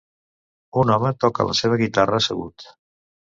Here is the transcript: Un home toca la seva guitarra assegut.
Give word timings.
Un 0.83 0.91
home 0.95 1.11
toca 1.25 1.45
la 1.49 1.55
seva 1.61 1.79
guitarra 1.83 2.21
assegut. 2.23 2.65